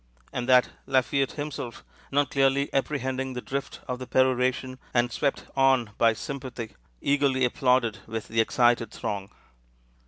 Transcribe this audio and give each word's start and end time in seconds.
and 0.33 0.49
that 0.49 0.69
Lafayette 0.87 1.33
himself, 1.33 1.83
not 2.11 2.31
clearly 2.31 2.73
apprehending 2.73 3.33
the 3.33 3.39
drift 3.41 3.81
of 3.87 3.99
the 3.99 4.07
peroration, 4.07 4.79
and 4.95 5.11
swept 5.11 5.45
on 5.55 5.91
by 5.99 6.11
sympathy, 6.11 6.73
eagerly 7.01 7.45
applauded 7.45 7.99
with 8.07 8.27
the 8.27 8.41
excited 8.41 8.89
throng. 8.89 9.29